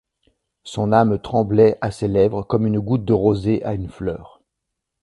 Son 0.63 0.93
âme 0.93 1.21
tremblait 1.21 1.77
à 1.79 1.91
ses 1.91 2.07
lèvres 2.07 2.41
comme 2.41 2.65
une 2.65 2.79
goutte 2.79 3.05
de 3.05 3.13
rosée 3.13 3.63
à 3.63 3.75
une 3.75 3.87
fleur. 3.87 4.41